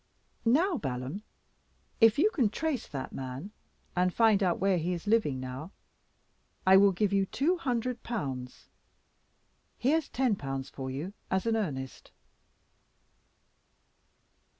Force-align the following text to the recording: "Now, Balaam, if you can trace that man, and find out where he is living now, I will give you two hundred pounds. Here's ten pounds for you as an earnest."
"Now, 0.47 0.79
Balaam, 0.79 1.21
if 1.99 2.17
you 2.17 2.31
can 2.31 2.49
trace 2.49 2.87
that 2.87 3.13
man, 3.13 3.51
and 3.95 4.11
find 4.11 4.41
out 4.41 4.59
where 4.59 4.79
he 4.79 4.93
is 4.93 5.05
living 5.05 5.39
now, 5.39 5.73
I 6.65 6.75
will 6.75 6.91
give 6.91 7.13
you 7.13 7.27
two 7.27 7.57
hundred 7.59 8.01
pounds. 8.01 8.67
Here's 9.77 10.09
ten 10.09 10.35
pounds 10.37 10.71
for 10.71 10.89
you 10.89 11.13
as 11.29 11.45
an 11.45 11.55
earnest." 11.55 12.09